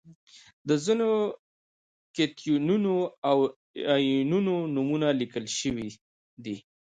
[0.67, 1.09] د ځینو
[2.15, 2.93] کتیونونو
[3.29, 3.37] او
[3.93, 5.89] انیونونو نومونه لیکل شوي
[6.43, 6.57] دي.